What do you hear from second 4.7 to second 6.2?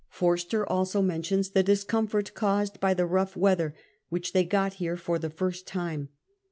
here for the first time.